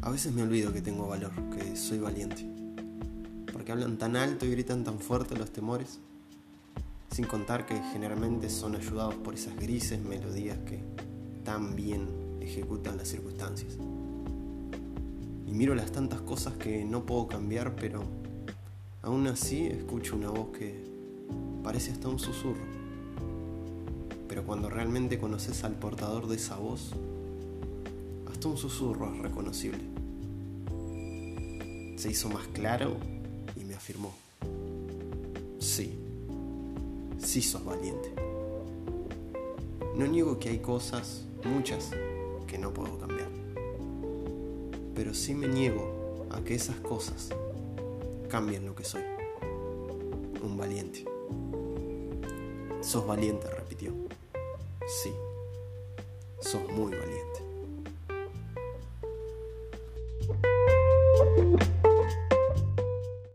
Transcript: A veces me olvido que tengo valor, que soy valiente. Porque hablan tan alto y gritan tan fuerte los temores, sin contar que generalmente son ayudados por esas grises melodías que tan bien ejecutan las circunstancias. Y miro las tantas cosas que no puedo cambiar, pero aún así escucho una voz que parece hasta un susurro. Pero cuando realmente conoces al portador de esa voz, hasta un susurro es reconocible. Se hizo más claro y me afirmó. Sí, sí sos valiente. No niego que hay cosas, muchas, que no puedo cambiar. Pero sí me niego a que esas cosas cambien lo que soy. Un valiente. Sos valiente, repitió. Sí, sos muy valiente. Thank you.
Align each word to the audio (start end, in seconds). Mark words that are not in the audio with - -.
A 0.00 0.10
veces 0.10 0.32
me 0.32 0.42
olvido 0.42 0.72
que 0.72 0.80
tengo 0.80 1.08
valor, 1.08 1.32
que 1.50 1.76
soy 1.76 1.98
valiente. 1.98 2.46
Porque 3.52 3.72
hablan 3.72 3.98
tan 3.98 4.14
alto 4.14 4.46
y 4.46 4.50
gritan 4.52 4.84
tan 4.84 5.00
fuerte 5.00 5.36
los 5.36 5.50
temores, 5.50 5.98
sin 7.10 7.24
contar 7.24 7.66
que 7.66 7.74
generalmente 7.92 8.48
son 8.48 8.76
ayudados 8.76 9.16
por 9.16 9.34
esas 9.34 9.56
grises 9.56 10.00
melodías 10.00 10.56
que 10.58 10.80
tan 11.44 11.74
bien 11.74 12.06
ejecutan 12.40 12.96
las 12.96 13.08
circunstancias. 13.08 13.76
Y 15.46 15.52
miro 15.52 15.74
las 15.74 15.90
tantas 15.90 16.20
cosas 16.20 16.54
que 16.54 16.84
no 16.84 17.04
puedo 17.04 17.26
cambiar, 17.26 17.74
pero 17.74 18.04
aún 19.02 19.26
así 19.26 19.66
escucho 19.66 20.14
una 20.14 20.30
voz 20.30 20.56
que 20.56 20.84
parece 21.64 21.90
hasta 21.90 22.08
un 22.08 22.20
susurro. 22.20 22.64
Pero 24.28 24.44
cuando 24.44 24.70
realmente 24.70 25.18
conoces 25.18 25.64
al 25.64 25.74
portador 25.74 26.28
de 26.28 26.36
esa 26.36 26.56
voz, 26.56 26.94
hasta 28.30 28.48
un 28.48 28.56
susurro 28.56 29.12
es 29.12 29.18
reconocible. 29.20 29.80
Se 31.96 32.10
hizo 32.10 32.28
más 32.28 32.46
claro 32.48 32.96
y 33.56 33.64
me 33.64 33.74
afirmó. 33.74 34.12
Sí, 35.58 35.98
sí 37.18 37.42
sos 37.42 37.64
valiente. 37.64 38.12
No 39.96 40.06
niego 40.06 40.38
que 40.38 40.50
hay 40.50 40.58
cosas, 40.58 41.24
muchas, 41.44 41.90
que 42.46 42.58
no 42.58 42.72
puedo 42.72 42.98
cambiar. 42.98 43.28
Pero 44.94 45.12
sí 45.14 45.34
me 45.34 45.48
niego 45.48 46.26
a 46.30 46.40
que 46.40 46.54
esas 46.54 46.76
cosas 46.76 47.30
cambien 48.28 48.64
lo 48.64 48.74
que 48.74 48.84
soy. 48.84 49.02
Un 50.42 50.56
valiente. 50.56 51.04
Sos 52.80 53.06
valiente, 53.06 53.48
repitió. 53.50 53.92
Sí, 55.02 55.10
sos 56.40 56.62
muy 56.70 56.92
valiente. 56.92 57.27
Thank 60.28 61.62
you. 61.62 61.67